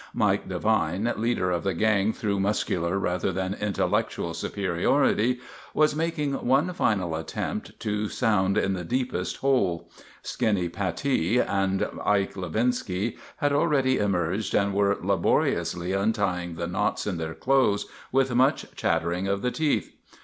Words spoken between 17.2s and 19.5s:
clothes, with much chattering of